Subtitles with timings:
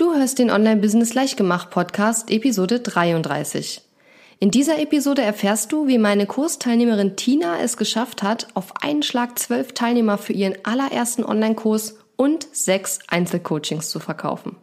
[0.00, 3.82] Du hörst den Online-Business Leichtgemacht Podcast Episode 33.
[4.38, 9.38] In dieser Episode erfährst du, wie meine Kursteilnehmerin Tina es geschafft hat, auf einen Schlag
[9.38, 14.56] zwölf Teilnehmer für ihren allerersten Online-Kurs und sechs Einzelcoachings zu verkaufen.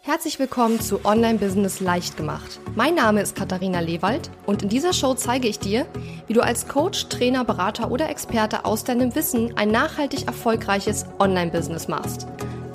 [0.00, 2.58] Herzlich willkommen zu Online-Business Leichtgemacht.
[2.74, 5.84] Mein Name ist Katharina Lewald und in dieser Show zeige ich dir,
[6.28, 11.88] wie du als Coach, Trainer, Berater oder Experte aus deinem Wissen ein nachhaltig erfolgreiches Online-Business
[11.88, 12.26] machst.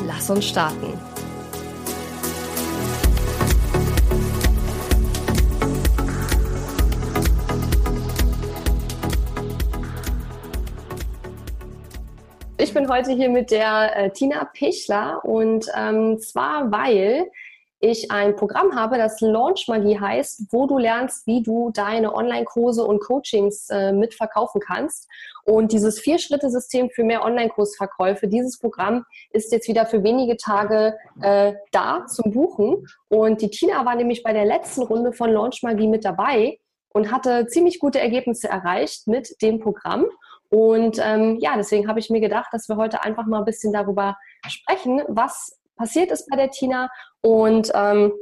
[0.06, 0.94] Lass uns starten.
[12.58, 17.26] Ich bin heute hier mit der äh, Tina Pichler und ähm, zwar, weil
[17.80, 22.86] ich ein Programm habe, das Launch Magie heißt, wo du lernst, wie du deine Online-Kurse
[22.86, 25.10] und Coachings äh, mitverkaufen kannst.
[25.46, 31.54] Und dieses Vier-Schritte-System für mehr Online-Kursverkäufe, dieses Programm ist jetzt wieder für wenige Tage äh,
[31.72, 32.88] da zum Buchen.
[33.10, 36.60] Und die Tina war nämlich bei der letzten Runde von Launch Magie mit dabei
[36.94, 40.06] und hatte ziemlich gute Ergebnisse erreicht mit dem Programm.
[40.54, 43.74] Und ähm, ja, deswegen habe ich mir gedacht, dass wir heute einfach mal ein bisschen
[43.74, 44.16] darüber
[44.48, 48.14] sprechen, was passiert ist bei der Tina und ähm,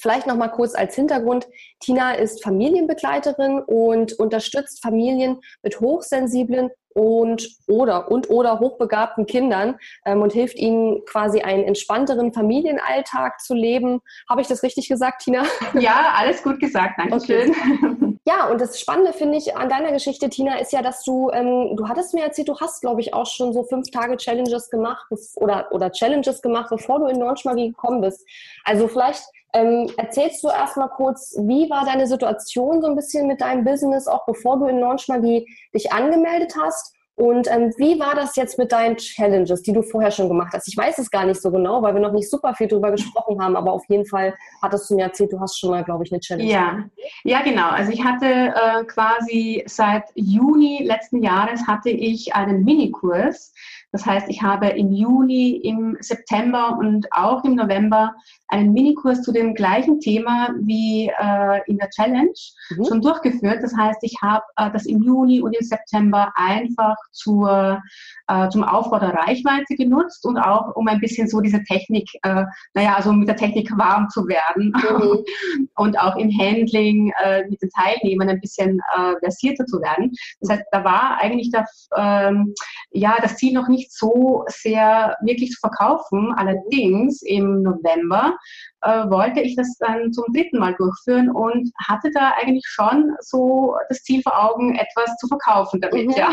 [0.00, 1.46] Vielleicht noch mal kurz als Hintergrund.
[1.80, 10.22] Tina ist Familienbegleiterin und unterstützt Familien mit hochsensiblen und oder und oder hochbegabten Kindern ähm,
[10.22, 14.00] und hilft ihnen quasi einen entspannteren Familienalltag zu leben.
[14.28, 15.42] Habe ich das richtig gesagt, Tina?
[15.78, 16.98] Ja, alles gut gesagt.
[16.98, 17.50] Dankeschön.
[17.50, 18.10] Okay.
[18.26, 21.76] Ja, und das Spannende finde ich an deiner Geschichte, Tina, ist ja, dass du, ähm,
[21.76, 25.06] du hattest mir erzählt, du hast, glaube ich, auch schon so fünf Tage Challenges gemacht
[25.34, 28.26] oder, oder Challenges gemacht, bevor du in Launch Magie gekommen bist.
[28.64, 33.40] Also vielleicht ähm, erzählst du erstmal kurz, wie war deine Situation so ein bisschen mit
[33.40, 36.94] deinem Business, auch bevor du in Launch Magie dich angemeldet hast?
[37.16, 40.66] Und ähm, wie war das jetzt mit deinen Challenges, die du vorher schon gemacht hast?
[40.66, 43.40] Ich weiß es gar nicht so genau, weil wir noch nicht super viel drüber gesprochen
[43.40, 46.10] haben, aber auf jeden Fall hattest du mir erzählt, du hast schon mal, glaube ich,
[46.10, 46.50] eine Challenge.
[46.50, 46.84] Ja,
[47.22, 47.68] ja genau.
[47.68, 53.52] Also ich hatte äh, quasi seit Juni letzten Jahres hatte ich einen Minikurs
[53.94, 58.12] das heißt, ich habe im Juli, im September und auch im November
[58.48, 62.32] einen Minikurs zu dem gleichen Thema wie äh, in der Challenge
[62.70, 62.84] mhm.
[62.84, 63.62] schon durchgeführt.
[63.62, 67.80] Das heißt, ich habe äh, das im Juni und im September einfach zur,
[68.26, 72.44] äh, zum Aufbau der Reichweite genutzt und auch um ein bisschen so diese Technik, äh,
[72.74, 75.24] naja, also mit der Technik warm zu werden mhm.
[75.76, 80.10] und auch im Handling äh, mit den Teilnehmern ein bisschen äh, versierter zu werden.
[80.40, 82.54] Das heißt, da war eigentlich das, ähm,
[82.90, 86.32] ja, das Ziel noch nicht nicht so sehr wirklich zu verkaufen.
[86.36, 88.36] Allerdings im November
[88.82, 93.76] äh, wollte ich das dann zum dritten Mal durchführen und hatte da eigentlich schon so
[93.88, 96.08] das Ziel vor Augen, etwas zu verkaufen damit.
[96.08, 96.14] Mhm.
[96.16, 96.28] Ja.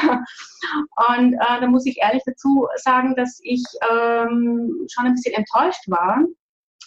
[1.17, 5.83] Und äh, da muss ich ehrlich dazu sagen, dass ich ähm, schon ein bisschen enttäuscht
[5.87, 6.23] war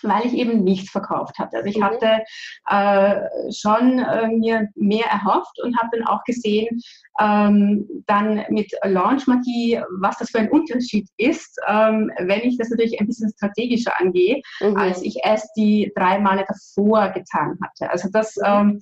[0.04, 1.56] weil ich eben nichts verkauft hatte.
[1.56, 1.84] Also ich mhm.
[1.84, 2.22] hatte
[2.70, 6.80] äh, schon äh, mir mehr erhofft und habe dann auch gesehen,
[7.20, 12.70] ähm, dann mit Launch Magie, was das für ein Unterschied ist, ähm, wenn ich das
[12.70, 14.76] natürlich ein bisschen strategischer angehe, mhm.
[14.76, 17.90] als ich es die drei Male davor getan hatte.
[17.90, 18.42] Also das, mhm.
[18.44, 18.80] ähm,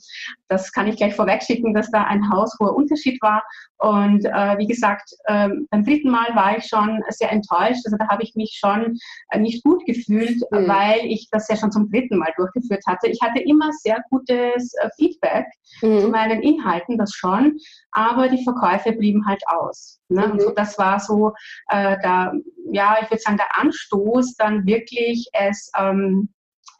[0.49, 3.43] das kann ich gleich vorwegschicken, dass da ein haushoher Unterschied war.
[3.79, 7.83] Und äh, wie gesagt, ähm, beim dritten Mal war ich schon sehr enttäuscht.
[7.85, 8.97] Also da habe ich mich schon
[9.31, 10.69] äh, nicht gut gefühlt, mhm.
[10.69, 13.09] weil ich das ja schon zum dritten Mal durchgeführt hatte.
[13.09, 15.47] Ich hatte immer sehr gutes äh, Feedback
[15.81, 16.01] mhm.
[16.01, 17.59] zu meinen Inhalten, das schon,
[17.93, 20.01] aber die Verkäufe blieben halt aus.
[20.09, 20.27] Ne?
[20.27, 20.33] Mhm.
[20.33, 21.33] Und so, das war so,
[21.69, 22.33] äh, da,
[22.71, 26.29] ja, ich würde sagen, der Anstoß, dann wirklich es ähm,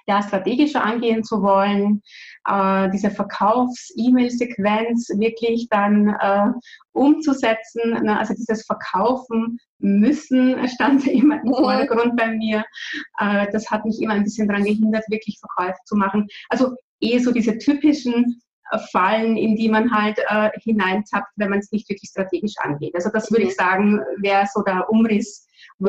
[0.07, 2.03] ja, strategischer angehen zu wollen,
[2.49, 6.53] äh, diese Verkaufs-E-Mail-Sequenz wirklich dann äh,
[6.93, 8.03] umzusetzen.
[8.03, 8.19] Ne?
[8.19, 11.53] Also dieses Verkaufen müssen stand immer im.
[11.53, 12.65] Vordergrund bei mir.
[13.19, 16.27] Äh, das hat mich immer ein bisschen daran gehindert, wirklich Verkäufe zu machen.
[16.49, 21.59] Also eh so diese typischen äh, Fallen, in die man halt äh, hineintappt, wenn man
[21.59, 22.95] es nicht wirklich strategisch angeht.
[22.95, 25.47] Also das würde ich sagen, wäre so der Umriss.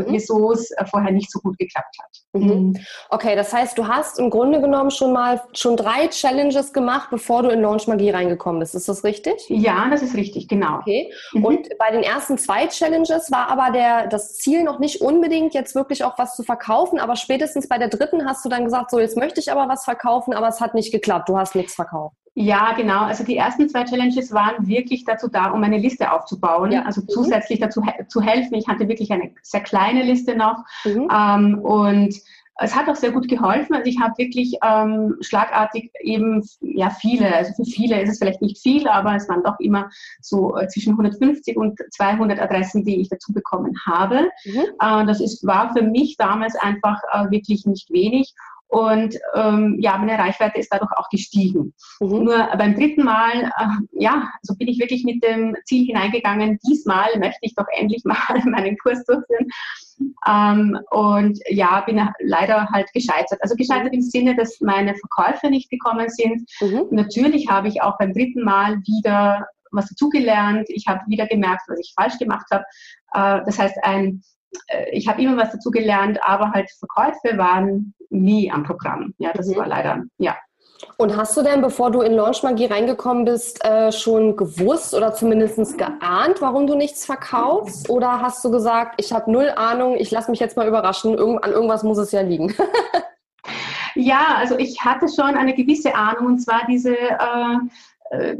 [0.07, 2.41] Wieso es äh, vorher nicht so gut geklappt hat.
[2.41, 2.49] Mhm.
[2.49, 2.77] mhm.
[3.09, 7.43] Okay, das heißt, du hast im Grunde genommen schon mal schon drei Challenges gemacht, bevor
[7.43, 8.75] du in Launch Magie reingekommen bist.
[8.75, 9.33] Ist das richtig?
[9.49, 10.79] Ja, das ist richtig, genau.
[10.79, 11.11] Okay.
[11.33, 11.45] Mhm.
[11.45, 15.75] Und bei den ersten zwei Challenges war aber der, das Ziel noch nicht unbedingt jetzt
[15.75, 18.99] wirklich auch was zu verkaufen, aber spätestens bei der dritten hast du dann gesagt, so
[18.99, 21.29] jetzt möchte ich aber was verkaufen, aber es hat nicht geklappt.
[21.29, 22.15] Du hast nichts verkauft.
[22.35, 23.01] Ja, genau.
[23.03, 26.81] Also die ersten zwei Challenges waren wirklich dazu da, um eine Liste aufzubauen, ja.
[26.81, 27.09] also mhm.
[27.09, 28.55] zusätzlich dazu zu helfen.
[28.55, 31.07] Ich hatte wirklich eine sehr kleine Liste noch mhm.
[31.11, 32.15] ähm, und
[32.59, 33.73] es hat auch sehr gut geholfen.
[33.75, 38.41] Also ich habe wirklich ähm, schlagartig eben, ja, viele, also für viele ist es vielleicht
[38.41, 39.89] nicht viel, aber es waren doch immer
[40.21, 44.29] so äh, zwischen 150 und 200 Adressen, die ich dazu bekommen habe.
[44.45, 44.65] Mhm.
[44.79, 48.33] Äh, das ist, war für mich damals einfach äh, wirklich nicht wenig.
[48.73, 51.75] Und ähm, ja, meine Reichweite ist dadurch auch gestiegen.
[51.99, 52.23] Mhm.
[52.23, 57.07] Nur beim dritten Mal, äh, ja, so bin ich wirklich mit dem Ziel hineingegangen, diesmal
[57.19, 59.47] möchte ich doch endlich mal meinen Kurs durchführen.
[60.27, 63.39] Ähm, und ja, bin leider halt gescheitert.
[63.41, 66.41] Also gescheitert im Sinne, dass meine Verkäufe nicht gekommen sind.
[66.59, 66.87] Mhm.
[66.89, 70.67] Natürlich habe ich auch beim dritten Mal wieder was dazugelernt.
[70.69, 72.63] Ich habe wieder gemerkt, was ich falsch gemacht habe.
[73.13, 74.23] Äh, das heißt, ein
[74.91, 79.13] ich habe immer was dazu gelernt, aber halt Verkäufe waren nie am Programm.
[79.17, 79.55] Ja, das mhm.
[79.57, 80.35] war leider, ja.
[80.97, 85.77] Und hast du denn, bevor du in Launchmagie reingekommen bist, äh, schon gewusst oder zumindest
[85.77, 87.89] geahnt, warum du nichts verkaufst?
[87.89, 91.43] Oder hast du gesagt, ich habe null Ahnung, ich lasse mich jetzt mal überraschen, Irgend,
[91.43, 92.53] an irgendwas muss es ja liegen?
[93.95, 97.57] ja, also ich hatte schon eine gewisse Ahnung und zwar diese äh, äh,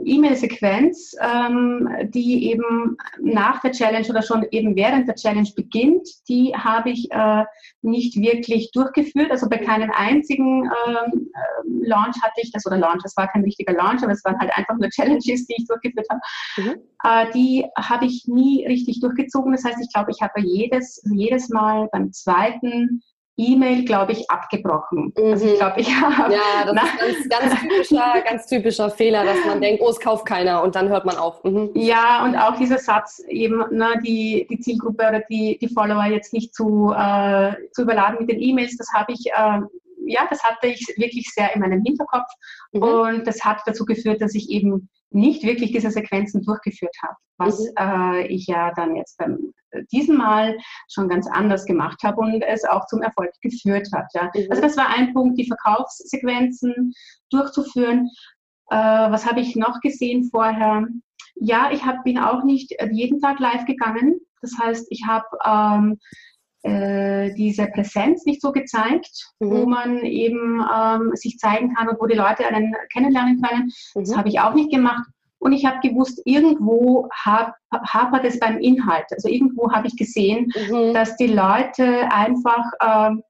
[0.06, 6.54] E-Mail-Sequenz, ähm, die eben nach der Challenge oder schon eben während der Challenge beginnt, die
[6.56, 7.44] habe ich äh,
[7.82, 9.32] nicht wirklich durchgeführt.
[9.32, 13.44] Also bei keinem einzigen ähm, äh, Launch hatte ich das, oder Launch, das war kein
[13.44, 16.22] richtiger Launch, aber es waren halt einfach nur Challenges, die ich durchgeführt habe.
[16.58, 16.76] Mhm.
[17.04, 19.52] Äh, die habe ich nie richtig durchgezogen.
[19.54, 23.02] Das heißt, ich glaube, ich habe jedes, jedes Mal beim zweiten
[23.36, 25.14] E-Mail, glaube ich, abgebrochen.
[25.18, 25.32] Mhm.
[25.32, 26.34] Also ich glaube, ich habe.
[26.34, 30.26] Ja, das ist ganz, ganz, typischer, ganz typischer Fehler, dass man denkt, oh, es kauft
[30.26, 31.44] keiner und dann hört man auf.
[31.44, 31.72] Mhm.
[31.74, 36.34] Ja, und auch dieser Satz, eben ne, die, die Zielgruppe oder die, die Follower jetzt
[36.34, 39.62] nicht zu, äh, zu überladen mit den E-Mails, das habe ich äh,
[40.06, 42.28] ja, das hatte ich wirklich sehr in meinem Hinterkopf
[42.74, 42.84] mhm.
[42.84, 47.60] und das hat dazu geführt, dass ich eben nicht wirklich diese Sequenzen durchgeführt habe, was
[47.60, 47.72] mhm.
[47.80, 50.58] äh, ich ja dann jetzt beim äh, diesem Mal
[50.90, 54.08] schon ganz anders gemacht habe und es auch zum Erfolg geführt hat.
[54.14, 54.32] Ja.
[54.34, 54.48] Mhm.
[54.50, 56.94] Also das war ein Punkt, die Verkaufssequenzen
[57.30, 58.10] durchzuführen.
[58.70, 60.88] Äh, was habe ich noch gesehen vorher?
[61.36, 64.20] Ja, ich hab, bin auch nicht jeden Tag live gegangen.
[64.42, 66.00] Das heißt, ich habe ähm,
[66.64, 69.52] äh, diese Präsenz nicht so gezeigt, mhm.
[69.52, 73.72] wo man eben ähm, sich zeigen kann und wo die Leute einen kennenlernen können.
[73.96, 74.00] Mhm.
[74.00, 75.08] Das habe ich auch nicht gemacht.
[75.44, 79.06] Und ich habe gewusst, irgendwo hap, hapert es beim Inhalt.
[79.12, 80.94] Also irgendwo habe ich gesehen, mhm.
[80.94, 83.24] dass die Leute einfach ähm,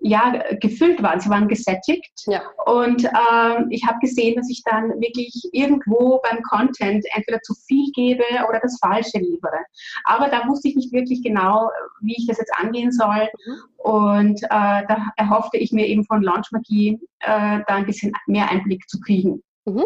[0.00, 1.20] ja, gefüllt waren.
[1.20, 2.12] Sie waren gesättigt.
[2.26, 2.40] Ja.
[2.64, 7.90] Und ähm, ich habe gesehen, dass ich dann wirklich irgendwo beim Content entweder zu viel
[7.92, 9.58] gebe oder das Falsche liefere.
[10.04, 11.68] Aber da wusste ich nicht wirklich genau,
[12.00, 13.28] wie ich das jetzt angehen soll.
[13.46, 13.62] Mhm.
[13.76, 18.88] Und äh, da erhoffte ich mir eben von Launchmagie äh, da ein bisschen mehr Einblick
[18.88, 19.42] zu kriegen.
[19.64, 19.84] Mhm.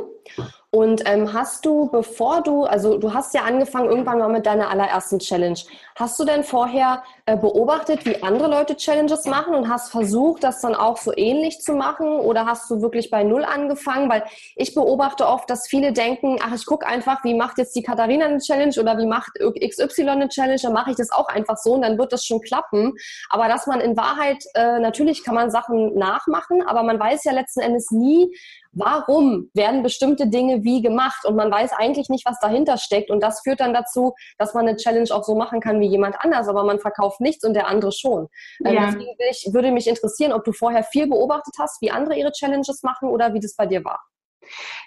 [0.74, 4.70] Und ähm, hast du, bevor du, also du hast ja angefangen irgendwann mal mit deiner
[4.70, 5.58] allerersten Challenge.
[5.96, 10.62] Hast du denn vorher äh, beobachtet, wie andere Leute Challenges machen und hast versucht, das
[10.62, 12.06] dann auch so ähnlich zu machen?
[12.06, 14.08] Oder hast du wirklich bei Null angefangen?
[14.08, 14.24] Weil
[14.56, 18.24] ich beobachte oft, dass viele denken, ach, ich gucke einfach, wie macht jetzt die Katharina
[18.24, 21.74] eine Challenge oder wie macht XY eine Challenge, dann mache ich das auch einfach so
[21.74, 22.94] und dann wird das schon klappen.
[23.28, 27.32] Aber dass man in Wahrheit, äh, natürlich kann man Sachen nachmachen, aber man weiß ja
[27.32, 28.34] letzten Endes nie,
[28.72, 33.22] warum werden bestimmte Dinge wie gemacht und man weiß eigentlich nicht, was dahinter steckt und
[33.22, 36.48] das führt dann dazu, dass man eine Challenge auch so machen kann wie jemand anders,
[36.48, 38.28] aber man verkauft nichts und der andere schon.
[38.64, 38.86] Ähm, ja.
[38.86, 43.08] Deswegen würde mich interessieren, ob du vorher viel beobachtet hast, wie andere ihre Challenges machen
[43.08, 44.00] oder wie das bei dir war.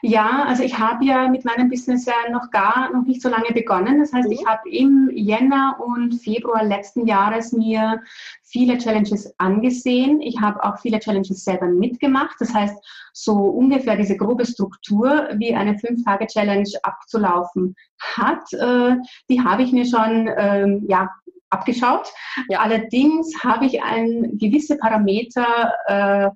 [0.01, 3.51] Ja, also ich habe ja mit meinem Business ja noch gar noch nicht so lange
[3.53, 3.99] begonnen.
[3.99, 4.33] Das heißt, mhm.
[4.33, 8.01] ich habe im Jänner und Februar letzten Jahres mir
[8.43, 10.21] viele Challenges angesehen.
[10.21, 12.35] Ich habe auch viele Challenges selber mitgemacht.
[12.39, 12.75] Das heißt,
[13.13, 18.95] so ungefähr diese grobe Struktur, wie eine Fünf-Tage-Challenge abzulaufen hat, äh,
[19.29, 21.09] die habe ich mir schon ähm, ja,
[21.49, 22.11] abgeschaut.
[22.49, 22.59] Ja.
[22.59, 26.29] Allerdings habe ich ein gewisse Parameter äh,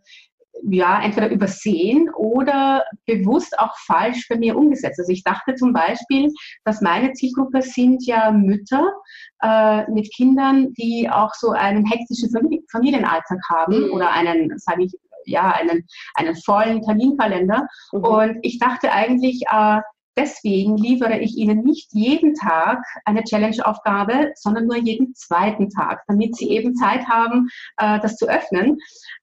[0.63, 4.99] ja, entweder übersehen oder bewusst auch falsch bei mir umgesetzt.
[4.99, 6.31] Also ich dachte zum Beispiel,
[6.65, 8.91] dass meine Zielgruppe sind ja Mütter
[9.41, 12.29] äh, mit Kindern, die auch so einen hektischen
[12.71, 13.91] Familienalltag haben mhm.
[13.91, 14.93] oder einen, sage ich,
[15.25, 15.85] ja, einen,
[16.15, 17.67] einen vollen Terminkalender.
[17.91, 18.03] Mhm.
[18.03, 19.81] Und ich dachte eigentlich, äh,
[20.19, 26.35] Deswegen liefere ich Ihnen nicht jeden Tag eine Challenge-Aufgabe, sondern nur jeden zweiten Tag, damit
[26.35, 27.47] Sie eben Zeit haben,
[27.77, 28.77] äh, das zu öffnen.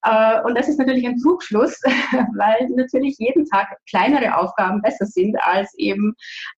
[0.04, 5.36] Äh, und das ist natürlich ein Trugschluss, weil natürlich jeden Tag kleinere Aufgaben besser sind
[5.42, 6.14] als eben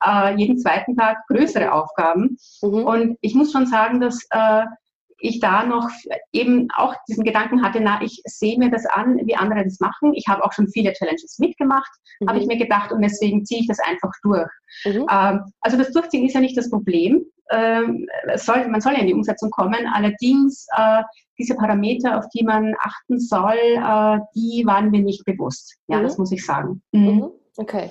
[0.07, 2.37] äh, jeden zweiten Tag größere Aufgaben.
[2.62, 2.85] Mhm.
[2.85, 4.25] Und ich muss schon sagen, dass
[5.21, 5.89] ich da noch
[6.33, 10.15] eben auch diesen Gedanken hatte, na, ich sehe mir das an, wie andere das machen.
[10.15, 12.29] Ich habe auch schon viele Challenges mitgemacht, mhm.
[12.29, 14.51] habe ich mir gedacht, und deswegen ziehe ich das einfach durch.
[14.85, 15.07] Mhm.
[15.11, 17.25] Ähm, also das Durchziehen ist ja nicht das Problem.
[17.51, 18.07] ähm,
[18.37, 19.87] soll, man soll ja in die Umsetzung kommen.
[19.93, 21.03] Allerdings äh,
[21.39, 25.77] diese Parameter, auf die man achten soll, äh, die waren mir nicht bewusst.
[25.89, 26.03] Ja, mhm.
[26.03, 26.83] das muss ich sagen.
[26.93, 27.07] Mhm.
[27.07, 27.31] mhm.
[27.57, 27.91] Okay.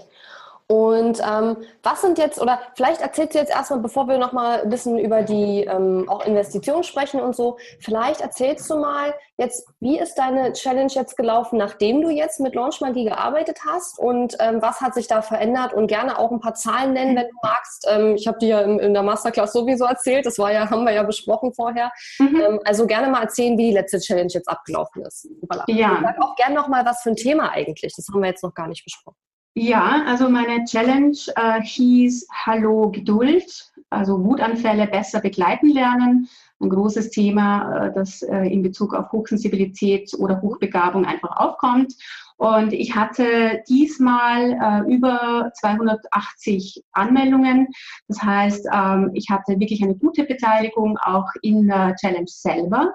[0.69, 4.69] Und ähm, was sind jetzt, oder vielleicht erzählst du jetzt erstmal, bevor wir nochmal ein
[4.69, 9.97] bisschen über die ähm, auch Investitionen sprechen und so, vielleicht erzählst du mal jetzt, wie
[9.97, 14.61] ist deine Challenge jetzt gelaufen, nachdem du jetzt mit Launch Magie gearbeitet hast und ähm,
[14.61, 17.87] was hat sich da verändert und gerne auch ein paar Zahlen nennen, wenn du magst.
[17.89, 20.83] Ähm, ich habe dir ja in, in, der Masterclass sowieso erzählt, das war ja, haben
[20.83, 21.93] wir ja besprochen vorher.
[22.19, 22.41] Mhm.
[22.45, 25.29] Ähm, also gerne mal erzählen, wie die letzte Challenge jetzt abgelaufen ist.
[25.67, 25.91] Ja.
[25.95, 28.53] Und sag auch gerne nochmal, was für ein Thema eigentlich, das haben wir jetzt noch
[28.53, 29.15] gar nicht besprochen.
[29.59, 36.29] Ja, also meine Challenge äh, hieß Hallo Geduld, also Wutanfälle besser begleiten lernen.
[36.59, 41.95] Ein großes Thema, äh, das äh, in Bezug auf Hochsensibilität oder Hochbegabung einfach aufkommt.
[42.35, 47.67] Und ich hatte diesmal äh, über 280 Anmeldungen.
[48.07, 52.93] Das heißt, ähm, ich hatte wirklich eine gute Beteiligung auch in der Challenge selber.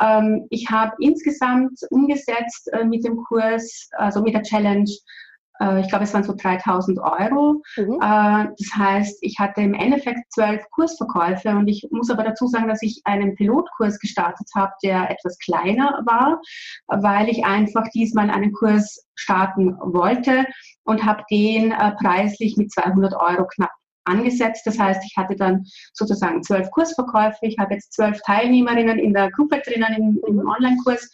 [0.00, 4.90] Ähm, ich habe insgesamt umgesetzt äh, mit dem Kurs, also mit der Challenge,
[5.80, 7.62] ich glaube, es waren so 3000 Euro.
[7.76, 7.94] Mhm.
[8.00, 12.68] Äh, das heißt, ich hatte im Endeffekt zwölf Kursverkäufe und ich muss aber dazu sagen,
[12.68, 16.40] dass ich einen Pilotkurs gestartet habe, der etwas kleiner war,
[16.86, 20.46] weil ich einfach diesmal einen Kurs starten wollte
[20.84, 23.70] und habe den äh, preislich mit 200 Euro knapp
[24.04, 24.66] angesetzt.
[24.66, 27.38] Das heißt, ich hatte dann sozusagen zwölf Kursverkäufe.
[27.42, 31.10] Ich habe jetzt zwölf Teilnehmerinnen in der Gruppe drinnen im, im Online-Kurs.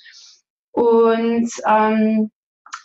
[0.72, 2.30] Und ähm,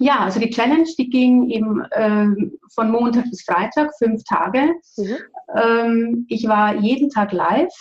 [0.01, 4.73] ja, also die Challenge, die ging eben ähm, von Montag bis Freitag, fünf Tage.
[4.97, 5.17] Mhm.
[5.55, 7.73] Ähm, ich war jeden Tag live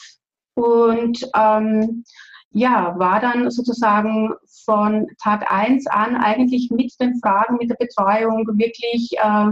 [0.54, 2.04] und ähm,
[2.50, 4.34] ja, war dann sozusagen
[4.64, 9.50] von Tag eins an eigentlich mit den Fragen, mit der Betreuung wirklich äh,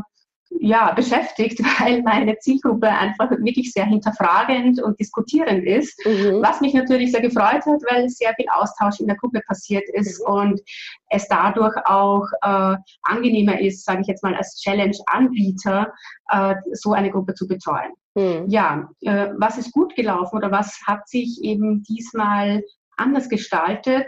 [0.50, 6.42] ja, beschäftigt, weil meine Zielgruppe einfach wirklich sehr hinterfragend und diskutierend ist, mhm.
[6.42, 10.20] was mich natürlich sehr gefreut hat, weil sehr viel Austausch in der Gruppe passiert ist
[10.26, 10.34] mhm.
[10.34, 10.60] und
[11.10, 15.92] es dadurch auch äh, angenehmer ist, sage ich jetzt mal als Challenge-Anbieter,
[16.30, 17.92] äh, so eine Gruppe zu betreuen.
[18.14, 18.46] Mhm.
[18.48, 22.62] Ja, äh, was ist gut gelaufen oder was hat sich eben diesmal
[22.96, 24.06] anders gestaltet?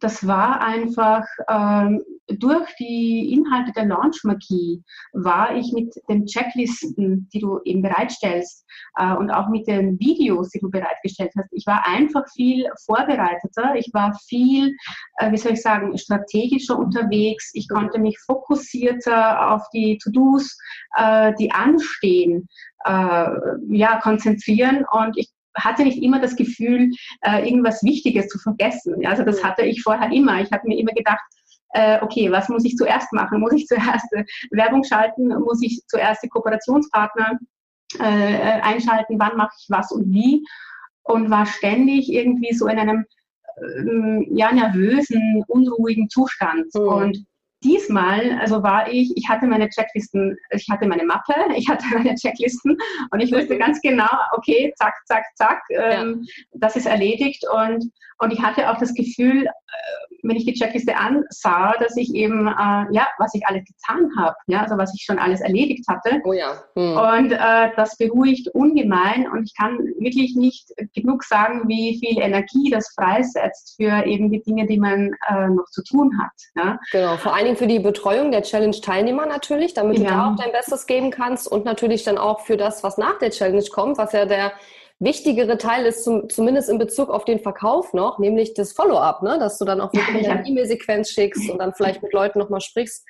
[0.00, 7.40] Das war einfach ähm, durch die Inhalte der Launch-Magie war ich mit den Checklisten, die
[7.40, 11.86] du eben bereitstellst äh, und auch mit den Videos, die du bereitgestellt hast, ich war
[11.86, 14.74] einfach viel vorbereiteter, ich war viel,
[15.16, 20.56] äh, wie soll ich sagen, strategischer unterwegs, ich konnte mich fokussierter auf die To-Dos,
[20.96, 22.48] äh, die anstehen,
[22.84, 23.28] äh,
[23.70, 24.84] ja, konzentrieren.
[24.90, 26.90] Und ich hatte nicht immer das Gefühl,
[27.22, 29.06] äh, irgendwas Wichtiges zu vergessen.
[29.06, 30.40] Also das hatte ich vorher immer.
[30.40, 31.20] Ich habe mir immer gedacht,
[31.70, 33.40] äh, okay, was muss ich zuerst machen?
[33.40, 35.28] Muss ich zuerst äh, Werbung schalten?
[35.40, 37.38] Muss ich zuerst die Kooperationspartner
[37.98, 39.18] äh, einschalten?
[39.18, 40.44] Wann mache ich was und wie?
[41.02, 43.04] Und war ständig irgendwie so in einem
[43.78, 46.66] ähm, ja, nervösen, unruhigen Zustand.
[46.74, 46.80] Mhm.
[46.80, 47.24] Und
[47.62, 52.14] diesmal, also war ich, ich hatte meine Checklisten, ich hatte meine Mappe, ich hatte meine
[52.14, 52.76] Checklisten
[53.10, 56.44] und ich wusste ganz genau, okay, zack, zack, zack, ähm, ja.
[56.52, 60.96] das ist erledigt und, und ich hatte auch das Gefühl, äh, wenn ich die Checkliste
[60.96, 65.04] ansah, dass ich eben, äh, ja, was ich alles getan habe, ja, also was ich
[65.04, 66.20] schon alles erledigt hatte.
[66.24, 66.54] Oh ja.
[66.74, 66.96] Hm.
[66.96, 72.70] Und äh, das beruhigt ungemein und ich kann wirklich nicht genug sagen, wie viel Energie
[72.70, 76.32] das freisetzt für eben die Dinge, die man äh, noch zu tun hat.
[76.56, 76.78] Ja.
[76.92, 80.04] Genau, vor allen Dingen für die Betreuung der Challenge-Teilnehmer natürlich, damit ja.
[80.04, 83.18] du da auch dein Bestes geben kannst und natürlich dann auch für das, was nach
[83.18, 84.52] der Challenge kommt, was ja der
[84.98, 89.38] wichtigere Teil ist zum, zumindest in Bezug auf den Verkauf noch, nämlich das Follow-up, ne?
[89.38, 90.32] dass du dann auch wirklich ja.
[90.32, 93.06] eine E-Mail-Sequenz schickst und dann vielleicht mit Leuten nochmal sprichst.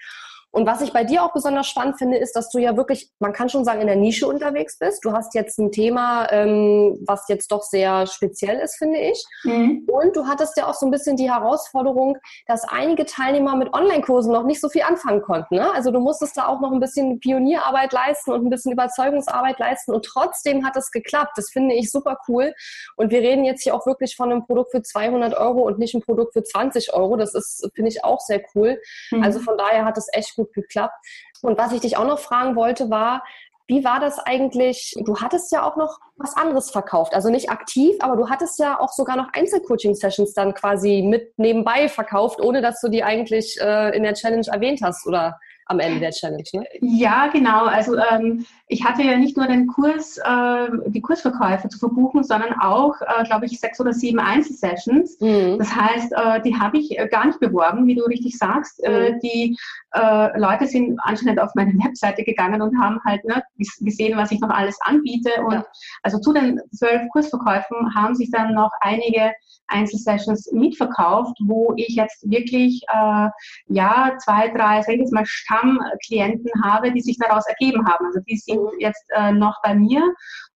[0.50, 3.32] Und was ich bei dir auch besonders spannend finde, ist, dass du ja wirklich, man
[3.32, 5.04] kann schon sagen, in der Nische unterwegs bist.
[5.04, 9.22] Du hast jetzt ein Thema, ähm, was jetzt doch sehr speziell ist, finde ich.
[9.44, 9.86] Mhm.
[9.92, 14.32] Und du hattest ja auch so ein bisschen die Herausforderung, dass einige Teilnehmer mit Online-Kursen
[14.32, 15.56] noch nicht so viel anfangen konnten.
[15.56, 15.70] Ne?
[15.74, 19.92] Also du musstest da auch noch ein bisschen Pionierarbeit leisten und ein bisschen Überzeugungsarbeit leisten.
[19.92, 21.32] Und trotzdem hat es geklappt.
[21.36, 22.54] Das finde ich super cool.
[22.96, 25.94] Und wir reden jetzt hier auch wirklich von einem Produkt für 200 Euro und nicht
[25.94, 27.16] ein Produkt für 20 Euro.
[27.16, 28.80] Das ist, finde ich, auch sehr cool.
[29.10, 29.22] Mhm.
[29.22, 30.94] Also von daher hat es echt gut geklappt.
[31.42, 33.22] Und was ich dich auch noch fragen wollte, war,
[33.66, 34.94] wie war das eigentlich?
[35.04, 38.80] Du hattest ja auch noch was anderes verkauft, also nicht aktiv, aber du hattest ja
[38.80, 43.94] auch sogar noch Einzelcoaching-Sessions dann quasi mit nebenbei verkauft, ohne dass du die eigentlich äh,
[43.94, 45.38] in der Challenge erwähnt hast, oder?
[45.68, 46.64] am Ende der Challenge, ne?
[46.80, 47.66] Ja, genau.
[47.66, 52.52] Also ähm, ich hatte ja nicht nur den Kurs, äh, die Kursverkäufe zu verbuchen, sondern
[52.60, 55.18] auch, äh, glaube ich, sechs oder sieben Einzelsessions.
[55.20, 55.58] Mhm.
[55.58, 58.82] Das heißt, äh, die habe ich äh, gar nicht beworben, wie du richtig sagst.
[58.84, 59.20] Äh, mhm.
[59.20, 59.56] die
[59.92, 63.42] äh, Leute sind anscheinend auf meine Webseite gegangen und haben halt ne,
[63.80, 65.30] gesehen, was ich noch alles anbiete.
[65.44, 65.64] Und ja.
[66.02, 69.32] also zu den zwölf Kursverkäufen haben sich dann noch einige
[69.68, 73.28] Einzelsessions mitverkauft, wo ich jetzt wirklich äh,
[73.68, 78.06] ja zwei, drei, sag ich jetzt mal Stammklienten habe, die sich daraus ergeben haben.
[78.06, 80.02] Also die sind jetzt äh, noch bei mir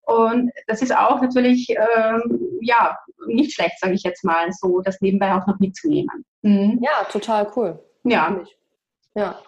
[0.05, 5.01] und das ist auch natürlich ähm, ja nicht schlecht, sage ich jetzt mal, so das
[5.01, 6.25] nebenbei auch noch mitzunehmen.
[6.43, 6.81] Mhm.
[6.83, 7.79] Ja, total cool.
[8.05, 8.41] Ja.
[9.15, 9.39] Ja.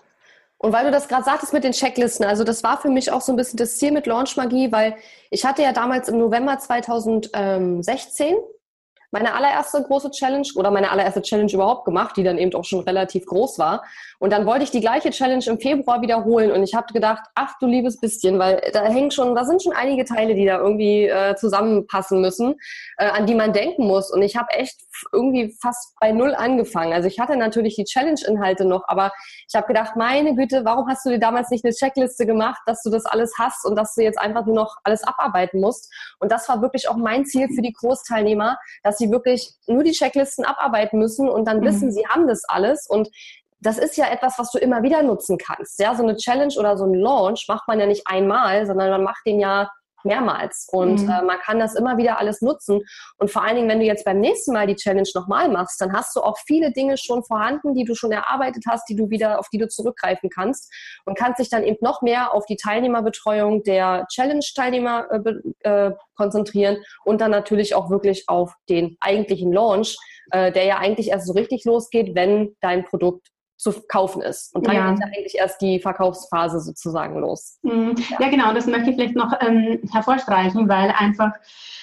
[0.59, 3.21] Und weil du das gerade sagtest mit den Checklisten, also das war für mich auch
[3.21, 4.97] so ein bisschen das Ziel mit Launch Magie, weil
[5.31, 8.37] ich hatte ja damals im November 2016
[9.15, 12.81] meine allererste große Challenge oder meine allererste Challenge überhaupt gemacht, die dann eben auch schon
[12.81, 13.85] relativ groß war.
[14.19, 17.53] Und dann wollte ich die gleiche Challenge im Februar wiederholen und ich habe gedacht, ach
[17.61, 21.07] du liebes bisschen, weil da hängen schon, da sind schon einige Teile, die da irgendwie
[21.07, 22.57] äh, zusammenpassen müssen,
[22.97, 24.11] äh, an die man denken muss.
[24.11, 24.81] Und ich habe echt
[25.13, 26.93] irgendwie fast bei null angefangen.
[26.93, 29.13] Also ich hatte natürlich die Challenge-Inhalte noch, aber
[29.49, 32.83] ich habe gedacht, meine Güte, warum hast du dir damals nicht eine Checkliste gemacht, dass
[32.83, 35.93] du das alles hast und dass du jetzt einfach nur noch alles abarbeiten musst?
[36.19, 39.93] Und das war wirklich auch mein Ziel für die Großteilnehmer, dass sie wirklich nur die
[39.93, 41.65] Checklisten abarbeiten müssen und dann mhm.
[41.65, 42.87] wissen, sie haben das alles.
[42.89, 43.09] Und
[43.61, 45.81] das ist ja etwas, was du immer wieder nutzen kannst.
[45.81, 49.03] Ja, so eine Challenge oder so ein Launch macht man ja nicht einmal, sondern man
[49.03, 49.71] macht den ja
[50.05, 50.69] mehrmals.
[50.71, 51.11] Und mhm.
[51.11, 52.83] äh, man kann das immer wieder alles nutzen.
[53.19, 55.93] Und vor allen Dingen, wenn du jetzt beim nächsten Mal die Challenge nochmal machst, dann
[55.93, 59.39] hast du auch viele Dinge schon vorhanden, die du schon erarbeitet hast, die du wieder,
[59.39, 60.73] auf die du zurückgreifen kannst
[61.05, 65.09] und kannst dich dann eben noch mehr auf die Teilnehmerbetreuung der Challenge-Teilnehmer
[65.63, 69.97] äh, äh, konzentrieren und dann natürlich auch wirklich auf den eigentlichen Launch,
[70.31, 73.29] äh, der ja eigentlich erst so richtig losgeht, wenn dein Produkt
[73.65, 74.55] zu kaufen ist.
[74.55, 74.91] Und dann ja.
[74.91, 77.59] geht ja eigentlich erst die Verkaufsphase sozusagen los.
[77.63, 77.95] Mhm.
[78.11, 78.21] Ja.
[78.21, 81.33] ja, genau, das möchte ich vielleicht noch ähm, hervorstreichen, weil einfach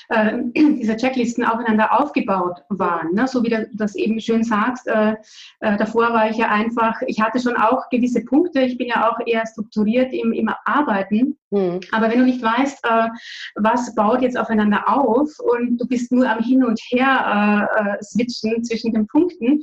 [0.09, 3.15] äh, diese Checklisten aufeinander aufgebaut waren.
[3.15, 3.27] Ne?
[3.27, 5.15] So wie du das eben schön sagst, äh,
[5.61, 9.09] äh, davor war ich ja einfach, ich hatte schon auch gewisse Punkte, ich bin ja
[9.09, 11.35] auch eher strukturiert im, im Arbeiten.
[11.51, 11.81] Mhm.
[11.91, 13.09] Aber wenn du nicht weißt, äh,
[13.55, 18.03] was baut jetzt aufeinander auf und du bist nur am Hin und Her äh, äh,
[18.03, 19.61] switchen zwischen den Punkten,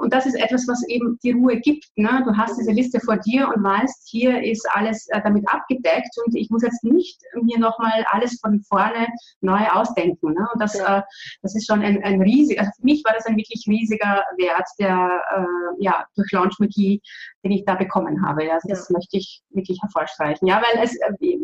[0.00, 1.84] und das ist etwas, was eben die Ruhe gibt.
[1.96, 2.22] Ne?
[2.24, 6.50] Du hast diese Liste vor dir und weißt, hier ist alles damit abgedeckt und ich
[6.50, 9.08] muss jetzt nicht mir nochmal alles von vorne
[9.40, 10.34] neu ausdenken.
[10.34, 10.48] Ne?
[10.52, 10.98] Und das, ja.
[10.98, 11.02] äh,
[11.42, 14.68] das ist schon ein, ein riesiger, also für mich war das ein wirklich riesiger Wert,
[14.78, 17.00] der äh, ja durch Launchmagie,
[17.44, 18.52] den ich da bekommen habe.
[18.52, 18.74] Also ja.
[18.74, 20.46] das möchte ich wirklich hervorstreichen.
[20.46, 20.97] Ja, weil es, äh,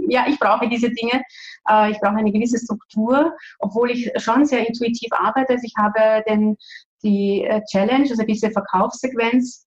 [0.08, 1.22] ja, ich brauche diese Dinge.
[1.68, 5.54] Äh, ich brauche eine gewisse Struktur, obwohl ich schon sehr intuitiv arbeite.
[5.54, 6.56] Also ich habe den,
[7.02, 9.66] die äh, Challenge, also diese Verkaufssequenz,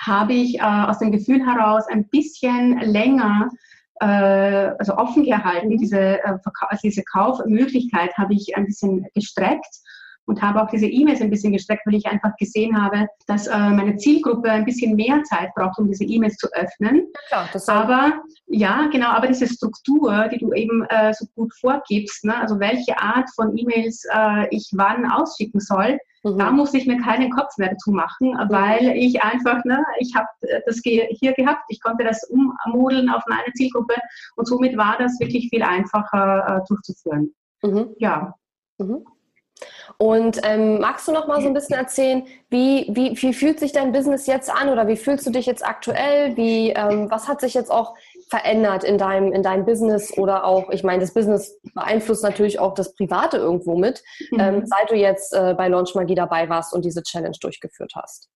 [0.00, 3.48] habe ich äh, aus dem Gefühl heraus ein bisschen länger
[4.00, 5.76] äh, also offen gehalten.
[5.76, 9.80] Diese, äh, also diese Kaufmöglichkeit habe ich ein bisschen gestreckt
[10.26, 13.70] und habe auch diese E-Mails ein bisschen gestreckt, weil ich einfach gesehen habe, dass äh,
[13.70, 17.06] meine Zielgruppe ein bisschen mehr Zeit braucht, um diese E-Mails zu öffnen.
[17.30, 22.36] Ja, aber ja, genau, aber diese Struktur, die du eben äh, so gut vorgibst, ne,
[22.36, 26.38] also welche Art von E-Mails äh, ich wann ausschicken soll, Mhm.
[26.38, 28.50] Da musste ich mir keinen Kopf mehr dazu machen, mhm.
[28.50, 30.28] weil ich einfach, ne, ich habe
[30.66, 33.94] das hier gehabt, ich konnte das ummodeln auf meine Zielgruppe
[34.36, 37.34] und somit war das wirklich viel einfacher äh, durchzuführen.
[37.62, 37.94] Mhm.
[37.98, 38.34] Ja.
[38.78, 39.04] Mhm.
[39.98, 43.72] Und ähm, magst du noch mal so ein bisschen erzählen, wie, wie, wie fühlt sich
[43.72, 46.36] dein Business jetzt an oder wie fühlst du dich jetzt aktuell?
[46.36, 47.94] Wie, ähm, was hat sich jetzt auch
[48.30, 52.74] verändert in deinem, in deinem Business oder auch, ich meine, das Business beeinflusst natürlich auch
[52.74, 54.40] das Private irgendwo mit, mhm.
[54.40, 58.30] ähm, seit du jetzt äh, bei Launch Magie dabei warst und diese Challenge durchgeführt hast?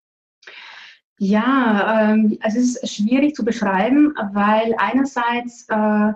[1.19, 6.13] Ja, ähm, es ist schwierig zu beschreiben, weil einerseits äh,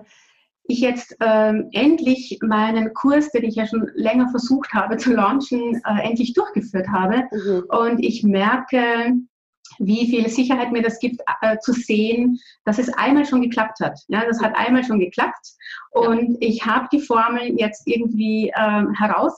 [0.69, 5.81] ich jetzt ähm, endlich meinen Kurs, den ich ja schon länger versucht habe zu launchen,
[5.85, 7.25] äh, endlich durchgeführt habe.
[7.33, 7.65] Mhm.
[7.69, 9.15] Und ich merke,
[9.79, 13.99] wie viel Sicherheit mir das gibt, äh, zu sehen, dass es einmal schon geklappt hat.
[14.09, 15.55] Ja, das hat einmal schon geklappt
[15.93, 16.37] und ja.
[16.41, 19.37] ich habe die Formel jetzt irgendwie äh, heraus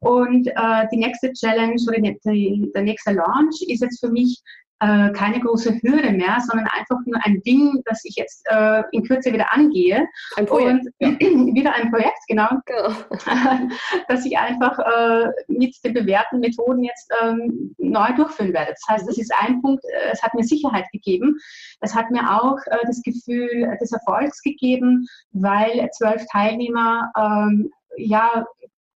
[0.00, 4.42] und äh, die nächste Challenge oder die, die, der nächste Launch ist jetzt für mich
[4.80, 9.04] äh, keine große Hürde mehr, sondern einfach nur ein Ding, das ich jetzt äh, in
[9.04, 10.06] Kürze wieder angehe.
[10.36, 10.86] Ein Projekt.
[10.86, 11.08] Und ja.
[11.54, 12.48] wieder ein Projekt, genau.
[12.66, 12.90] genau.
[14.08, 18.72] dass ich einfach äh, mit den bewährten Methoden jetzt ähm, neu durchführen werde.
[18.72, 21.38] Das heißt, das ist ein Punkt, äh, es hat mir Sicherheit gegeben.
[21.80, 28.44] Es hat mir auch äh, das Gefühl des Erfolgs gegeben, weil zwölf Teilnehmer ähm, ja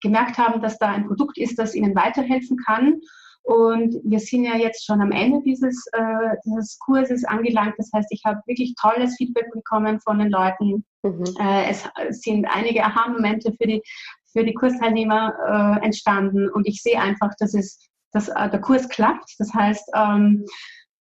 [0.01, 2.99] gemerkt haben, dass da ein Produkt ist, das ihnen weiterhelfen kann
[3.43, 7.75] Und wir sind ja jetzt schon am Ende dieses, äh, dieses Kurses angelangt.
[7.78, 10.84] Das heißt, ich habe wirklich tolles Feedback bekommen von den Leuten.
[11.04, 11.23] Mhm.
[11.39, 11.89] Äh, es
[12.21, 13.82] sind einige Aha-Momente für die,
[14.32, 16.49] für die Kursteilnehmer äh, entstanden.
[16.49, 19.34] Und ich sehe einfach, dass, es, dass äh, der Kurs klappt.
[19.39, 20.45] Das heißt, ähm,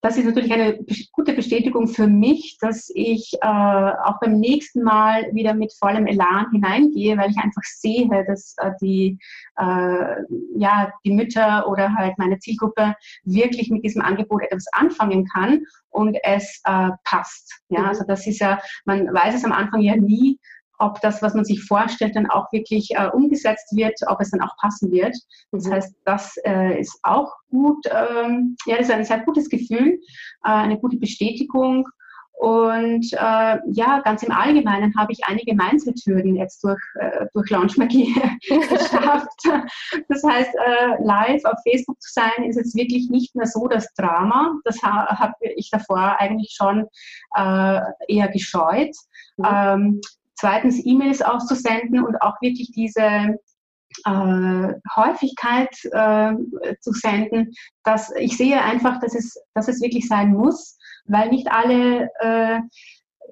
[0.00, 0.78] das ist natürlich eine
[1.12, 6.46] gute Bestätigung für mich, dass ich äh, auch beim nächsten Mal wieder mit vollem Elan
[6.52, 9.18] hineingehe, weil ich einfach sehe, dass äh, die,
[9.56, 10.22] äh,
[10.56, 16.16] ja, die Mütter oder halt meine Zielgruppe wirklich mit diesem Angebot etwas anfangen kann und
[16.22, 17.61] es äh, passt.
[17.68, 17.87] Ja, mhm.
[17.87, 20.38] also das ist ja, man weiß es am Anfang ja nie,
[20.78, 24.40] ob das, was man sich vorstellt, dann auch wirklich äh, umgesetzt wird, ob es dann
[24.40, 25.16] auch passen wird.
[25.52, 25.72] Das mhm.
[25.72, 29.98] heißt, das äh, ist auch gut, ähm, ja, das ist ein sehr gutes Gefühl,
[30.44, 31.88] äh, eine gute Bestätigung.
[32.38, 38.14] Und äh, ja, ganz im Allgemeinen habe ich einige Mindset-Hürden jetzt durch, äh, durch Launchmagie
[38.48, 39.42] geschafft.
[40.08, 43.92] Das heißt, äh, live auf Facebook zu sein, ist jetzt wirklich nicht mehr so das
[43.94, 44.54] Drama.
[44.64, 46.86] Das ha habe ich davor eigentlich schon
[47.34, 48.94] äh, eher gescheut.
[49.36, 49.44] Mhm.
[49.44, 50.00] Ähm,
[50.38, 53.37] Zweitens E-Mails auszusenden und auch wirklich diese
[54.05, 56.35] äh, Häufigkeit äh,
[56.81, 57.53] zu senden,
[57.85, 62.61] dass ich sehe einfach, dass es, dass es wirklich sein muss, weil nicht alle äh,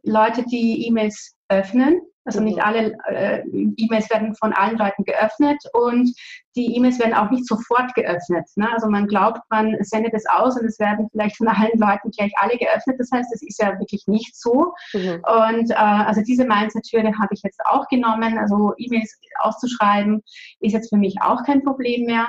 [0.02, 3.42] Leute die E-Mails öffnen also nicht alle äh,
[3.76, 6.12] E-Mails werden von allen Leuten geöffnet und
[6.56, 8.48] die E-Mails werden auch nicht sofort geöffnet.
[8.56, 8.68] Ne?
[8.72, 12.32] Also man glaubt, man sendet es aus und es werden vielleicht von allen Leuten gleich
[12.36, 12.96] alle geöffnet.
[12.98, 14.72] Das heißt, es ist ja wirklich nicht so.
[14.92, 15.22] Mhm.
[15.24, 18.38] Und äh, also diese Mindset-Hürde habe ich jetzt auch genommen.
[18.38, 20.22] Also E-Mails auszuschreiben
[20.60, 22.26] ist jetzt für mich auch kein Problem mehr.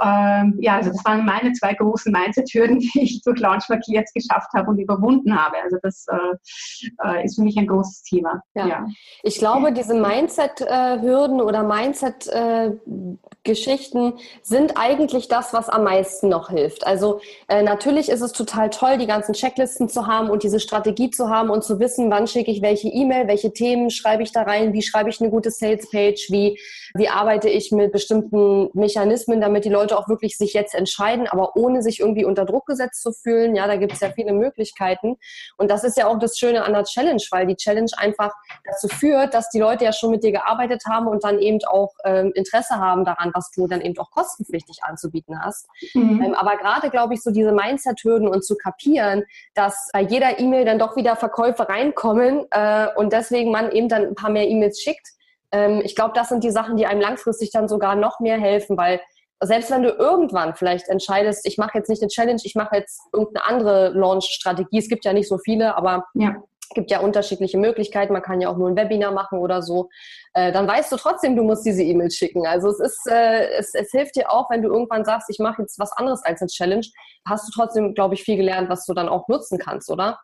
[0.00, 4.48] Ähm, ja, also das waren meine zwei großen Mindset-Hürden, die ich durch Launchmark jetzt geschafft
[4.54, 5.56] habe und überwunden habe.
[5.62, 8.42] Also das äh, äh, ist für mich ein großes Thema.
[8.54, 8.66] Ja.
[8.66, 8.86] ja.
[9.32, 16.84] Ich glaube, diese Mindset-Hürden oder Mindset-Geschichten sind eigentlich das, was am meisten noch hilft.
[16.86, 21.10] Also äh, natürlich ist es total toll, die ganzen Checklisten zu haben und diese Strategie
[21.10, 24.42] zu haben und zu wissen, wann schicke ich welche E-Mail, welche Themen schreibe ich da
[24.42, 26.58] rein, wie schreibe ich eine gute Sales-Page, wie,
[26.94, 31.26] wie arbeite ich mit bestimmten Mechanismen, damit die Leute Leute auch wirklich sich jetzt entscheiden,
[31.26, 33.54] aber ohne sich irgendwie unter Druck gesetzt zu fühlen.
[33.54, 35.16] Ja, da gibt es ja viele Möglichkeiten.
[35.58, 38.32] Und das ist ja auch das Schöne an der Challenge, weil die Challenge einfach
[38.64, 41.94] dazu führt, dass die Leute ja schon mit dir gearbeitet haben und dann eben auch
[42.04, 45.68] ähm, Interesse haben daran, was du dann eben auch kostenpflichtig anzubieten hast.
[45.94, 46.22] Mhm.
[46.22, 50.64] Ähm, aber gerade, glaube ich, so diese Mindset-Hürden und zu kapieren, dass bei jeder E-Mail
[50.64, 54.80] dann doch wieder Verkäufe reinkommen äh, und deswegen man eben dann ein paar mehr E-Mails
[54.80, 55.08] schickt,
[55.52, 58.76] ähm, ich glaube, das sind die Sachen, die einem langfristig dann sogar noch mehr helfen,
[58.76, 59.00] weil
[59.44, 63.00] selbst wenn du irgendwann vielleicht entscheidest, ich mache jetzt nicht eine Challenge, ich mache jetzt
[63.12, 66.36] irgendeine andere Launch-Strategie, es gibt ja nicht so viele, aber ja.
[66.72, 69.90] Es gibt ja unterschiedliche Möglichkeiten, man kann ja auch nur ein Webinar machen oder so,
[70.32, 72.46] äh, dann weißt du trotzdem, du musst diese E-Mails schicken.
[72.46, 75.60] Also es ist, äh, es, es hilft dir auch, wenn du irgendwann sagst, ich mache
[75.60, 76.86] jetzt was anderes als eine Challenge,
[77.28, 80.18] hast du trotzdem, glaube ich, viel gelernt, was du dann auch nutzen kannst, oder?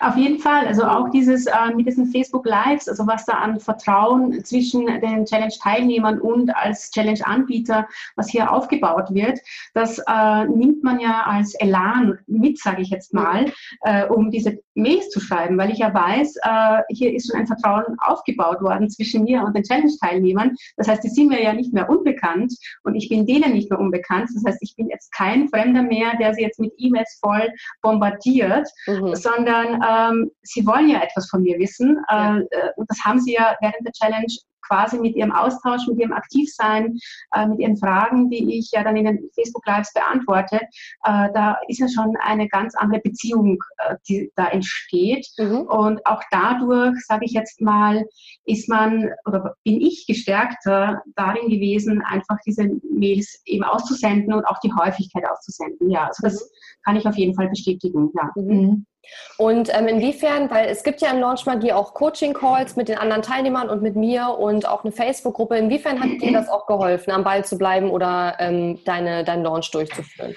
[0.00, 3.60] Auf jeden Fall, also auch dieses äh, mit diesen Facebook Lives, also was da an
[3.60, 9.38] Vertrauen zwischen den Challenge-Teilnehmern und als Challenge-Anbieter, was hier aufgebaut wird,
[9.74, 14.58] das äh, nimmt man ja als Elan mit, sage ich jetzt mal, äh, um diese
[14.74, 18.88] Mails zu schreiben, weil ich ja weiß, äh, hier ist schon ein Vertrauen aufgebaut worden
[18.88, 20.54] zwischen mir und den Challenge-Teilnehmern.
[20.76, 22.54] Das heißt, die sind mir ja nicht mehr unbekannt
[22.84, 24.28] und ich bin denen nicht mehr unbekannt.
[24.34, 27.50] Das heißt, ich bin jetzt kein Fremder mehr, der sie jetzt mit E-Mails voll
[27.82, 29.14] bombardiert, mhm.
[29.14, 31.98] sondern ähm, sie wollen ja etwas von mir wissen.
[32.10, 32.38] Ja.
[32.38, 34.32] Äh, äh, und das haben sie ja während der Challenge
[34.66, 36.98] quasi mit ihrem Austausch, mit ihrem Aktivsein,
[37.34, 40.56] äh, mit ihren Fragen, die ich ja dann in den Facebook Lives beantworte,
[41.04, 45.26] äh, da ist ja schon eine ganz andere Beziehung, äh, die da entsteht.
[45.38, 45.62] Mhm.
[45.62, 48.04] Und auch dadurch, sage ich jetzt mal,
[48.44, 54.58] ist man oder bin ich gestärkter darin gewesen, einfach diese Mails eben auszusenden und auch
[54.60, 55.90] die Häufigkeit auszusenden.
[55.90, 56.82] Ja, also das mhm.
[56.84, 58.10] kann ich auf jeden Fall bestätigen.
[58.14, 58.30] Ja.
[58.36, 58.86] Mhm.
[59.36, 63.22] Und ähm, inwiefern, weil es gibt ja in Launch Magie auch Coaching-Calls mit den anderen
[63.22, 65.56] Teilnehmern und mit mir und auch eine Facebook-Gruppe.
[65.56, 69.70] Inwiefern hat dir das auch geholfen, am Ball zu bleiben oder ähm, deine, deinen Launch
[69.70, 70.34] durchzuführen?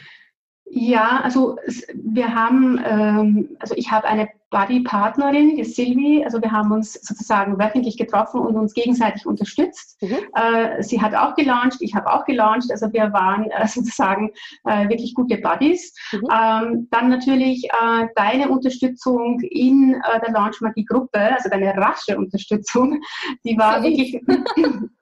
[0.68, 1.58] Ja, also
[1.94, 6.24] wir haben, ähm, also ich habe eine Buddy-Partnerin, die Sylvie.
[6.24, 10.02] Also wir haben uns sozusagen wöchentlich getroffen und uns gegenseitig unterstützt.
[10.02, 10.18] Mhm.
[10.34, 12.72] Äh, sie hat auch gelauncht, ich habe auch gelauncht.
[12.72, 14.32] Also wir waren äh, sozusagen
[14.64, 15.94] äh, wirklich gute Buddies.
[16.14, 16.20] Mhm.
[16.32, 22.18] Ähm, dann natürlich äh, deine Unterstützung in äh, der Launch Magie Gruppe, also deine rasche
[22.18, 23.02] Unterstützung,
[23.44, 24.22] die war wirklich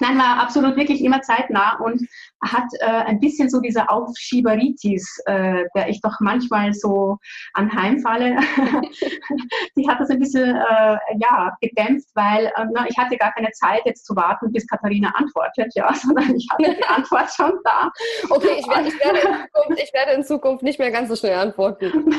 [0.00, 2.06] Nein, war absolut wirklich immer zeitnah und
[2.42, 7.18] hat äh, ein bisschen so diese Aufschieberitis, äh, der ich doch manchmal so
[7.54, 8.36] anheimfalle.
[9.76, 13.50] die hat das ein bisschen äh, ja, gedämpft, weil äh, na, ich hatte gar keine
[13.52, 17.90] Zeit jetzt zu warten, bis Katharina antwortet, ja, sondern ich hatte die Antwort schon da.
[18.30, 19.20] Okay, ich werde, ich, werde
[19.54, 22.12] Zukunft, ich werde, in Zukunft, nicht mehr ganz so schnell antworten.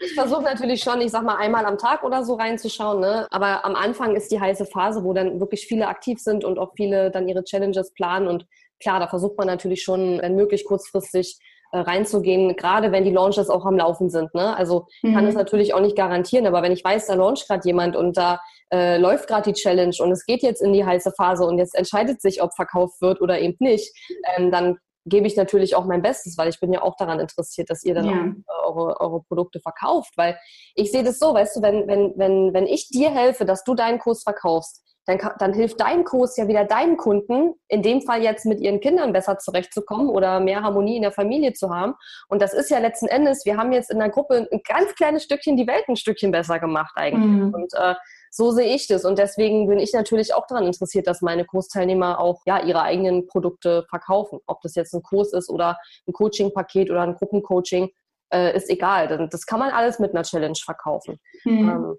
[0.00, 3.26] ich versuche natürlich schon, ich sag mal, einmal am Tag oder so reinzuschauen, ne?
[3.30, 6.72] aber am Anfang ist die heiße Phase, wo dann wirklich viele aktiv sind und auch
[6.76, 8.46] viele dann ihre Challenges planen und
[8.80, 11.38] klar, da versucht man natürlich schon, wenn möglich, kurzfristig
[11.72, 14.32] äh, reinzugehen, gerade wenn die Launches auch am Laufen sind.
[14.34, 14.56] Ne?
[14.56, 15.14] Also mhm.
[15.14, 18.16] kann es natürlich auch nicht garantieren, aber wenn ich weiß, da launcht gerade jemand und
[18.16, 18.40] da
[18.72, 21.74] äh, läuft gerade die Challenge und es geht jetzt in die heiße Phase und jetzt
[21.74, 23.92] entscheidet sich, ob verkauft wird oder eben nicht,
[24.36, 27.70] ähm, dann gebe ich natürlich auch mein Bestes, weil ich bin ja auch daran interessiert,
[27.70, 28.34] dass ihr dann ja.
[28.62, 30.12] auch, äh, eure, eure Produkte verkauft.
[30.16, 30.38] Weil
[30.74, 33.74] ich sehe das so, weißt du, wenn, wenn, wenn, wenn ich dir helfe, dass du
[33.74, 38.22] deinen Kurs verkaufst, dann, dann hilft dein Kurs ja wieder deinen Kunden, in dem Fall
[38.22, 41.94] jetzt mit ihren Kindern besser zurechtzukommen oder mehr Harmonie in der Familie zu haben.
[42.28, 45.24] Und das ist ja letzten Endes, wir haben jetzt in der Gruppe ein ganz kleines
[45.24, 47.24] Stückchen die Welt ein Stückchen besser gemacht eigentlich.
[47.24, 47.54] Mhm.
[47.54, 47.94] Und äh,
[48.30, 49.06] so sehe ich das.
[49.06, 53.26] Und deswegen bin ich natürlich auch daran interessiert, dass meine Kursteilnehmer auch ja, ihre eigenen
[53.26, 54.40] Produkte verkaufen.
[54.46, 57.88] Ob das jetzt ein Kurs ist oder ein Coaching-Paket oder ein Gruppencoaching,
[58.30, 59.26] äh, ist egal.
[59.30, 61.18] Das kann man alles mit einer Challenge verkaufen.
[61.44, 61.68] Mhm.
[61.70, 61.98] Ähm,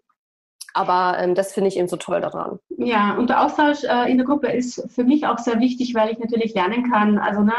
[0.73, 2.60] aber ähm, das finde ich eben so toll daran.
[2.77, 6.12] Ja, und der Austausch äh, in der Gruppe ist für mich auch sehr wichtig, weil
[6.12, 7.17] ich natürlich lernen kann.
[7.17, 7.53] Also ne,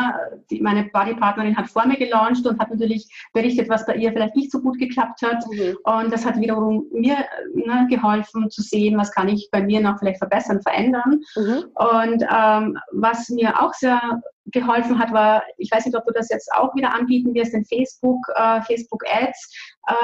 [0.50, 4.36] die, meine Bodypartnerin hat vor mir gelauncht und hat natürlich berichtet, was bei ihr vielleicht
[4.36, 5.44] nicht so gut geklappt hat.
[5.50, 5.76] Mhm.
[5.84, 7.16] Und das hat wiederum mir
[7.54, 11.20] ne, geholfen zu sehen, was kann ich bei mir noch vielleicht verbessern, verändern.
[11.36, 11.64] Mhm.
[11.74, 14.20] Und ähm, was mir auch sehr
[14.52, 17.64] geholfen hat, war, ich weiß nicht, ob du das jetzt auch wieder anbieten wirst, den
[17.64, 19.52] Facebook, äh, Facebook Ads
[19.90, 19.94] äh,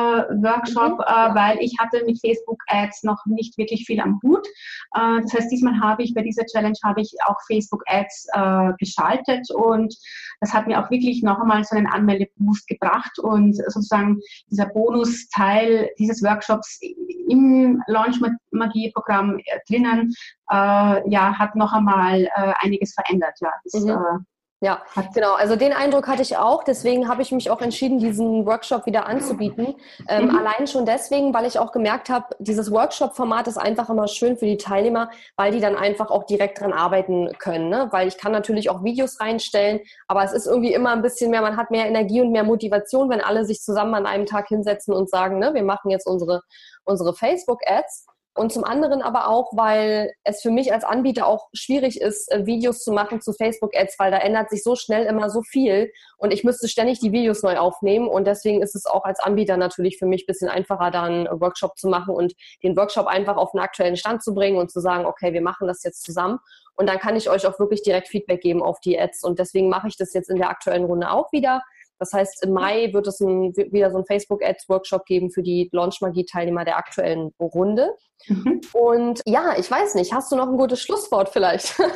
[0.43, 1.05] Workshop, mhm.
[1.07, 4.47] äh, weil ich hatte mit Facebook Ads noch nicht wirklich viel am Hut.
[4.95, 8.73] Äh, das heißt, diesmal habe ich bei dieser Challenge habe ich auch Facebook Ads äh,
[8.79, 9.95] geschaltet und
[10.41, 15.91] das hat mir auch wirklich noch einmal so einen Anmeldeboost gebracht und sozusagen dieser Bonusteil
[15.99, 16.81] dieses Workshops
[17.29, 20.13] im Launch Magie Programm äh, drinnen,
[20.51, 22.29] äh, ja, hat noch einmal
[22.61, 23.35] einiges verändert.
[23.41, 24.27] Ja, das, mhm.
[24.63, 25.35] Ja, genau.
[25.35, 26.65] Also den Eindruck hatte ich auch.
[26.65, 29.75] Deswegen habe ich mich auch entschieden, diesen Workshop wieder anzubieten.
[30.09, 30.37] Ähm, mhm.
[30.39, 34.47] Allein schon deswegen, weil ich auch gemerkt habe, dieses Workshop-Format ist einfach immer schön für
[34.47, 37.69] die Teilnehmer, weil die dann einfach auch direkt dran arbeiten können.
[37.69, 37.89] Ne?
[37.91, 41.43] Weil ich kann natürlich auch Videos reinstellen, aber es ist irgendwie immer ein bisschen mehr,
[41.43, 44.95] man hat mehr Energie und mehr Motivation, wenn alle sich zusammen an einem Tag hinsetzen
[44.95, 46.41] und sagen, ne, wir machen jetzt unsere,
[46.85, 48.07] unsere Facebook-Ads.
[48.37, 52.45] Und zum anderen aber auch, weil es für mich als Anbieter auch schwierig ist, äh,
[52.45, 56.33] Videos zu machen zu Facebook-Ads, weil da ändert sich so schnell immer so viel und
[56.33, 59.99] ich müsste ständig die Videos neu aufnehmen und deswegen ist es auch als Anbieter natürlich
[59.99, 63.55] für mich ein bisschen einfacher, da einen Workshop zu machen und den Workshop einfach auf
[63.55, 66.39] einen aktuellen Stand zu bringen und zu sagen, okay, wir machen das jetzt zusammen.
[66.75, 69.71] Und dann kann ich euch auch wirklich direkt Feedback geben auf die Ads und deswegen
[69.71, 71.63] mache ich das jetzt in der aktuellen Runde auch wieder
[71.99, 76.65] das heißt, im Mai wird es ein, wieder so einen Facebook-Ads-Workshop geben für die Launch-Magie-Teilnehmer
[76.65, 77.95] der aktuellen Runde.
[78.29, 78.61] Mhm.
[78.73, 81.79] Und ja, ich weiß nicht, hast du noch ein gutes Schlusswort vielleicht?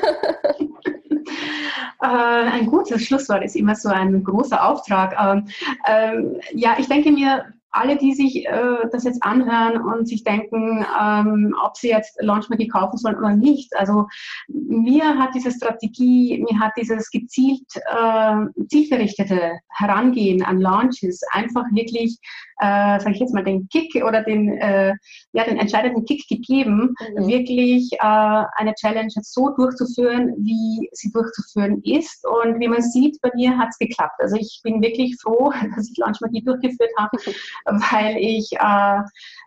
[2.02, 5.14] Äh, ein gutes Schlusswort ist immer so ein großer Auftrag.
[5.20, 5.48] Ähm,
[5.86, 10.84] ähm, ja, ich denke mir, alle, die sich äh, das jetzt anhören und sich denken,
[11.00, 13.74] ähm, ob sie jetzt Launchmagie kaufen sollen oder nicht.
[13.76, 14.06] Also
[14.48, 22.18] mir hat diese Strategie, mir hat dieses gezielt äh, zielgerichtete Herangehen an Launches einfach wirklich,
[22.58, 24.94] äh, sage ich jetzt mal, den Kick oder den, äh,
[25.32, 27.26] ja, den entscheidenden Kick gegeben, mhm.
[27.26, 32.26] wirklich äh, eine Challenge so durchzuführen, wie sie durchzuführen ist.
[32.26, 34.16] Und wie man sieht, bei mir hat es geklappt.
[34.18, 37.16] Also ich bin wirklich froh, dass ich Launchmagie durchgeführt habe.
[37.66, 39.00] weil ich äh,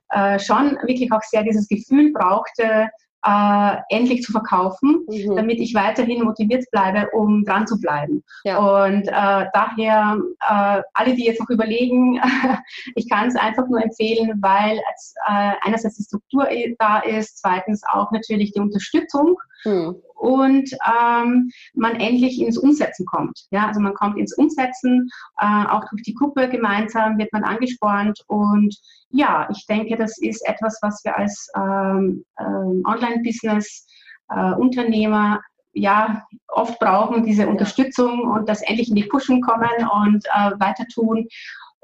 [0.10, 2.90] äh, schon wirklich auch sehr dieses Gefühl brauchte,
[3.26, 5.36] äh, endlich zu verkaufen, mhm.
[5.36, 8.24] damit ich weiterhin motiviert bleibe, um dran zu bleiben.
[8.44, 8.58] Ja.
[8.58, 12.20] Und äh, daher, äh, alle, die jetzt noch überlegen,
[12.96, 16.48] ich kann es einfach nur empfehlen, weil äh, einerseits die Struktur
[16.80, 19.38] da ist, zweitens auch natürlich die Unterstützung.
[19.64, 23.46] Mhm und ähm, man endlich ins Umsetzen kommt.
[23.52, 25.10] Ja, also man kommt ins Umsetzen,
[25.40, 28.74] äh, auch durch die Gruppe gemeinsam wird man angespornt und
[29.10, 35.40] ja, ich denke, das ist etwas, was wir als ähm, ähm, Online-Business-Unternehmer äh,
[35.82, 39.68] ja oft brauchen, diese Unterstützung und das endlich in die Pushen kommen
[40.06, 41.28] und äh, weiter tun.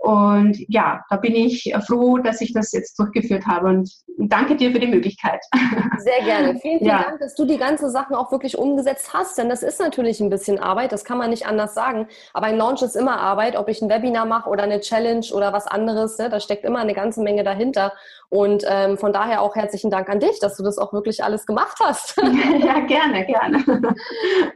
[0.01, 4.71] Und ja, da bin ich froh, dass ich das jetzt durchgeführt habe und danke dir
[4.71, 5.41] für die Möglichkeit.
[5.97, 6.57] Sehr gerne.
[6.57, 7.03] Vielen, vielen ja.
[7.03, 10.29] Dank, dass du die ganzen Sachen auch wirklich umgesetzt hast, denn das ist natürlich ein
[10.29, 12.07] bisschen Arbeit, das kann man nicht anders sagen.
[12.33, 15.51] Aber ein Launch ist immer Arbeit, ob ich ein Webinar mache oder eine Challenge oder
[15.51, 16.29] was anderes, ne?
[16.29, 17.91] da steckt immer eine ganze Menge dahinter.
[18.29, 21.47] Und ähm, von daher auch herzlichen Dank an dich, dass du das auch wirklich alles
[21.47, 22.15] gemacht hast.
[22.59, 23.63] ja, gerne, gerne.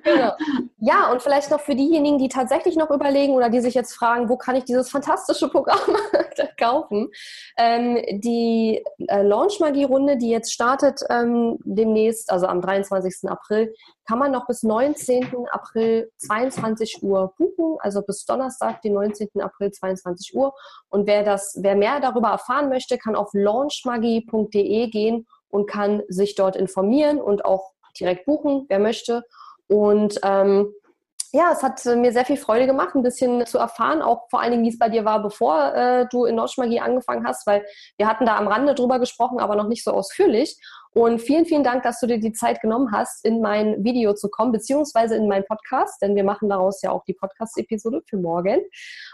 [0.03, 0.31] genau.
[0.79, 4.29] Ja, und vielleicht noch für diejenigen, die tatsächlich noch überlegen oder die sich jetzt fragen,
[4.29, 5.79] wo kann ich dieses fantastische Programm
[6.59, 7.09] kaufen?
[7.57, 13.27] Ähm, die äh, Launch-Magie-Runde, die jetzt startet ähm, demnächst, also am 23.
[13.29, 13.73] April,
[14.05, 15.47] kann man noch bis 19.
[15.51, 19.29] April 22 Uhr buchen, also bis Donnerstag, den 19.
[19.41, 20.53] April 22 Uhr.
[20.89, 26.35] Und wer das, wer mehr darüber erfahren möchte, kann auf launchmagie.de gehen und kann sich
[26.35, 29.23] dort informieren und auch direkt buchen, wer möchte.
[29.67, 30.73] Und ähm,
[31.35, 34.51] ja, es hat mir sehr viel Freude gemacht, ein bisschen zu erfahren, auch vor allen
[34.51, 37.65] Dingen, wie es bei dir war, bevor äh, du in Launchmagie angefangen hast, weil
[37.97, 40.59] wir hatten da am Rande drüber gesprochen, aber noch nicht so ausführlich.
[40.93, 44.29] Und vielen, vielen Dank, dass du dir die Zeit genommen hast, in mein Video zu
[44.29, 48.61] kommen, beziehungsweise in meinen Podcast, denn wir machen daraus ja auch die Podcast-Episode für morgen.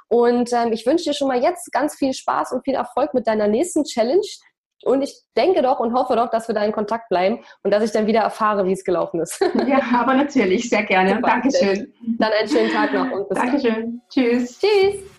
[0.08, 3.28] Und ähm, ich wünsche dir schon mal jetzt ganz viel Spaß und viel Erfolg mit
[3.28, 4.28] deiner nächsten Challenge.
[4.84, 7.84] Und ich denke doch und hoffe doch, dass wir da in Kontakt bleiben und dass
[7.84, 9.39] ich dann wieder erfahre, wie es gelaufen ist.
[9.68, 11.15] Ja, aber natürlich, sehr gerne.
[11.15, 11.28] Super.
[11.28, 11.94] Dankeschön.
[12.18, 13.74] Dann einen schönen Tag noch und bis Dankeschön.
[13.74, 14.02] Dann.
[14.10, 14.60] Tschüss.
[14.60, 15.18] Tschüss.